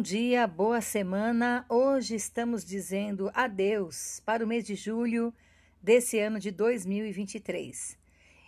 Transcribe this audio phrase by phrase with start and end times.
[0.00, 1.66] dia, boa semana.
[1.68, 5.34] Hoje estamos dizendo adeus para o mês de julho
[5.82, 7.98] desse ano de 2023.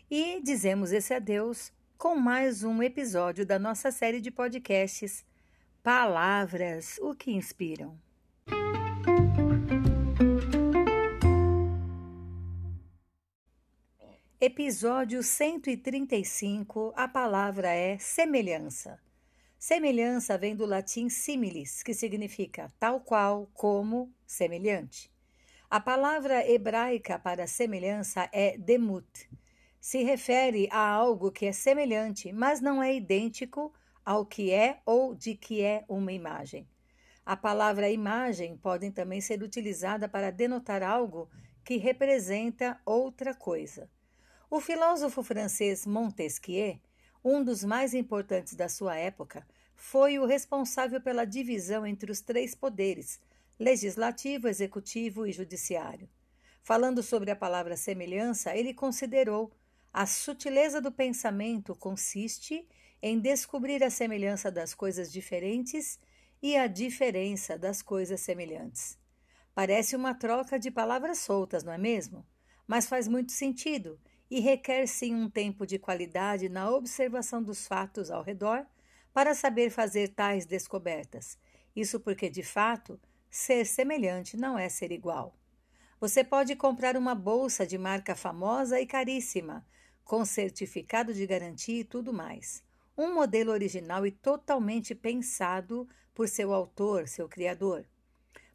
[0.08, 5.24] E dizemos esse adeus com mais um episódio da nossa série de podcasts
[5.82, 7.98] Palavras, o que inspiram.
[14.40, 19.02] Episódio 135, a palavra é semelhança.
[19.66, 25.10] Semelhança vem do latim similis, que significa tal qual, como, semelhante.
[25.70, 29.26] A palavra hebraica para semelhança é demut.
[29.80, 33.72] Se refere a algo que é semelhante, mas não é idêntico
[34.04, 36.68] ao que é ou de que é uma imagem.
[37.24, 41.26] A palavra imagem pode também ser utilizada para denotar algo
[41.64, 43.88] que representa outra coisa.
[44.50, 46.78] O filósofo francês Montesquieu
[47.24, 52.54] um dos mais importantes da sua época, foi o responsável pela divisão entre os três
[52.54, 53.20] poderes
[53.58, 56.08] legislativo, executivo e judiciário.
[56.62, 59.52] Falando sobre a palavra semelhança, ele considerou
[59.92, 62.66] a sutileza do pensamento consiste
[63.00, 66.00] em descobrir a semelhança das coisas diferentes
[66.42, 68.98] e a diferença das coisas semelhantes.
[69.54, 72.26] Parece uma troca de palavras soltas, não é mesmo?
[72.66, 78.10] Mas faz muito sentido e requer sim um tempo de qualidade na observação dos fatos
[78.10, 78.66] ao redor
[79.14, 81.38] para saber fazer tais descobertas.
[81.74, 85.34] Isso porque, de fato, ser semelhante não é ser igual.
[85.98, 89.64] Você pode comprar uma bolsa de marca famosa e caríssima,
[90.04, 92.62] com certificado de garantia e tudo mais.
[92.98, 97.86] Um modelo original e totalmente pensado por seu autor, seu criador.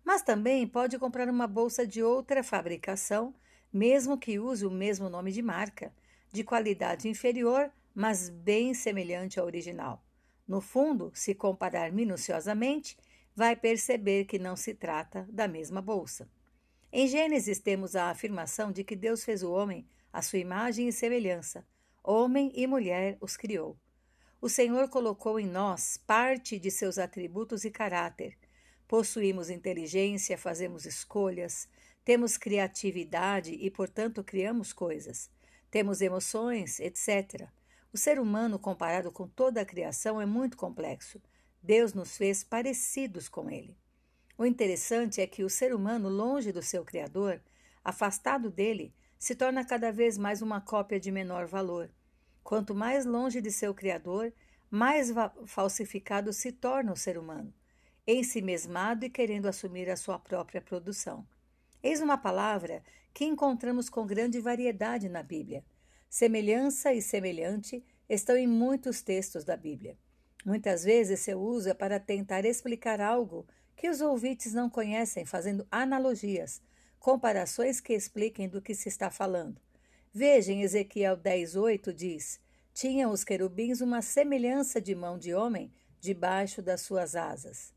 [0.03, 3.33] Mas também pode comprar uma bolsa de outra fabricação
[3.71, 5.93] mesmo que use o mesmo nome de marca,
[6.31, 10.03] de qualidade inferior, mas bem semelhante ao original.
[10.49, 12.97] No fundo, se comparar minuciosamente,
[13.35, 16.27] vai perceber que não se trata da mesma bolsa.
[16.91, 20.91] Em Gênesis temos a afirmação de que Deus fez o homem à sua imagem e
[20.91, 21.63] semelhança.
[22.03, 23.77] Homem e mulher os criou.
[24.41, 28.35] O Senhor colocou em nós parte de seus atributos e caráter.
[28.87, 31.69] Possuímos inteligência, fazemos escolhas,
[32.03, 35.29] temos criatividade e, portanto, criamos coisas.
[35.69, 37.47] Temos emoções, etc.
[37.91, 41.19] O ser humano, comparado com toda a criação, é muito complexo.
[41.61, 43.75] Deus nos fez parecidos com ele.
[44.37, 47.41] O interessante é que o ser humano, longe do seu Criador,
[47.83, 51.89] afastado dele, se torna cada vez mais uma cópia de menor valor.
[52.43, 54.31] Quanto mais longe de seu Criador,
[54.69, 55.11] mais
[55.45, 57.53] falsificado se torna o ser humano,
[58.07, 61.27] ensimesmado e querendo assumir a sua própria produção.
[61.81, 62.83] Eis uma palavra
[63.13, 65.65] que encontramos com grande variedade na Bíblia.
[66.09, 69.95] Semelhança e semelhante estão em muitos textos da Bíblia.
[70.43, 75.67] Muitas vezes seu uso é para tentar explicar algo que os ouvintes não conhecem, fazendo
[75.69, 76.61] analogias,
[76.99, 79.61] comparações que expliquem do que se está falando.
[80.11, 82.39] Veja em Ezequiel 10:8 diz:
[82.73, 87.71] Tinham os querubins uma semelhança de mão de homem debaixo das suas asas.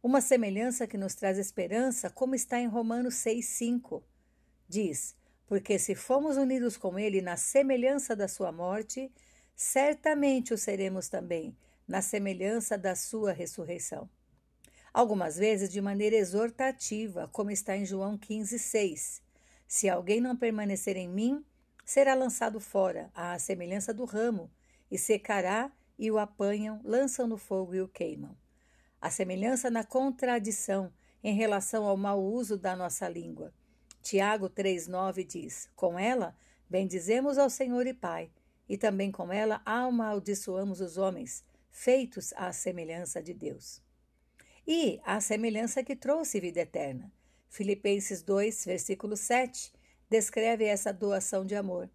[0.00, 4.04] Uma semelhança que nos traz esperança, como está em Romanos 6,5.
[4.68, 9.12] Diz: Porque se fomos unidos com Ele na semelhança da Sua morte,
[9.54, 11.56] certamente o seremos também
[11.86, 14.08] na semelhança da Sua ressurreição.
[14.92, 19.20] Algumas vezes de maneira exortativa, como está em João 15,6.
[19.66, 21.44] Se alguém não permanecer em mim,
[21.84, 24.50] será lançado fora, à semelhança do ramo,
[24.90, 28.36] e secará, e o apanham, lançam no fogo e o queimam
[29.04, 30.90] a semelhança na contradição
[31.22, 33.52] em relação ao mau uso da nossa língua.
[34.04, 36.36] Tiago 3,9 diz: Com ela
[36.68, 38.30] bendizemos ao Senhor e Pai,
[38.68, 43.80] e também com ela amaldiçoamos os homens, feitos à semelhança de Deus.
[44.66, 47.10] E a semelhança que trouxe vida eterna.
[47.48, 49.72] Filipenses 2, versículo 7,
[50.10, 51.88] descreve essa doação de amor.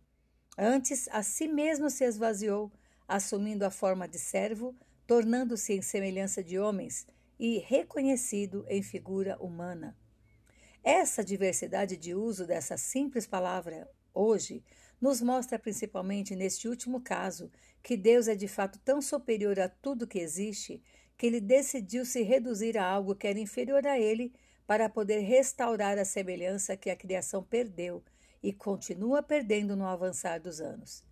[0.58, 2.72] Antes, a si mesmo se esvaziou,
[3.08, 7.06] assumindo a forma de servo, tornando-se em semelhança de homens
[7.40, 9.96] e reconhecido em figura humana.
[10.84, 14.64] Essa diversidade de uso dessa simples palavra hoje
[15.00, 20.08] nos mostra principalmente neste último caso que Deus é de fato tão superior a tudo
[20.08, 20.82] que existe
[21.18, 24.34] que ele decidiu se reduzir a algo que era inferior a ele
[24.66, 28.04] para poder restaurar a semelhança que a criação perdeu
[28.42, 31.04] e continua perdendo no avançar dos anos.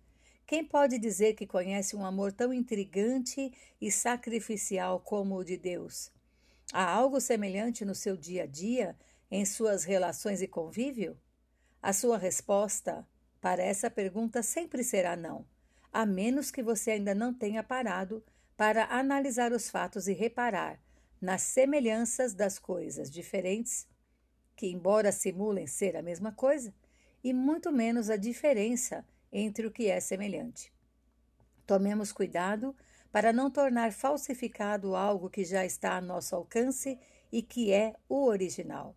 [0.46, 6.10] Quem pode dizer que conhece um amor tão intrigante e sacrificial como o de Deus?
[6.72, 8.96] Há algo semelhante no seu dia a dia,
[9.30, 11.18] em suas relações e convívio?
[11.82, 13.06] A sua resposta
[13.40, 15.46] para essa pergunta sempre será não,
[15.92, 18.24] a menos que você ainda não tenha parado
[18.56, 20.80] para analisar os fatos e reparar,
[21.20, 23.86] nas semelhanças das coisas diferentes,
[24.56, 26.74] que, embora simulem ser a mesma coisa,
[27.22, 30.72] e muito menos a diferença entre o que é semelhante.
[31.66, 32.74] Tomemos cuidado
[33.12, 36.98] para não tornar falsificado algo que já está a nosso alcance
[37.30, 38.96] e que é o original.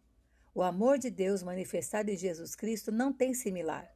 [0.54, 3.90] O amor de Deus manifestado em Jesus Cristo não tem similar.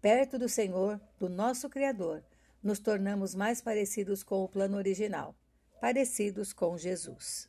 [0.00, 2.22] Perto do Senhor, do nosso Criador,
[2.62, 5.34] nos tornamos mais parecidos com o plano original,
[5.80, 7.48] parecidos com Jesus.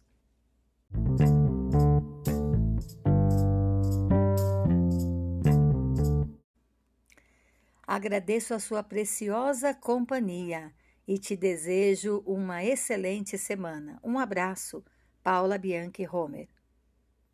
[7.86, 10.74] Agradeço a sua preciosa companhia
[11.08, 14.00] e te desejo uma excelente semana.
[14.04, 14.84] Um abraço,
[15.24, 16.57] Paula Bianchi Homer.